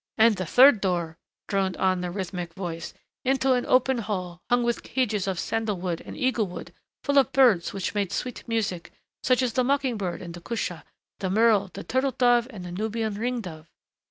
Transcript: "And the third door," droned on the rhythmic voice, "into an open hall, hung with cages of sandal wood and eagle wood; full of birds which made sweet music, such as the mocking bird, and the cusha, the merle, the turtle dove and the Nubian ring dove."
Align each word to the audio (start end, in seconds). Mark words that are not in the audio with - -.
"And 0.17 0.35
the 0.35 0.47
third 0.47 0.81
door," 0.81 1.19
droned 1.47 1.77
on 1.77 2.01
the 2.01 2.09
rhythmic 2.09 2.55
voice, 2.55 2.95
"into 3.23 3.53
an 3.53 3.67
open 3.67 3.99
hall, 3.99 4.41
hung 4.49 4.63
with 4.63 4.81
cages 4.81 5.27
of 5.27 5.37
sandal 5.39 5.77
wood 5.77 6.01
and 6.03 6.17
eagle 6.17 6.47
wood; 6.47 6.73
full 7.03 7.19
of 7.19 7.31
birds 7.31 7.71
which 7.71 7.93
made 7.93 8.11
sweet 8.11 8.43
music, 8.47 8.91
such 9.21 9.43
as 9.43 9.53
the 9.53 9.63
mocking 9.63 9.97
bird, 9.97 10.19
and 10.23 10.33
the 10.33 10.41
cusha, 10.41 10.83
the 11.19 11.29
merle, 11.29 11.69
the 11.75 11.83
turtle 11.83 12.15
dove 12.17 12.47
and 12.49 12.65
the 12.65 12.71
Nubian 12.71 13.13
ring 13.13 13.41
dove." 13.41 13.69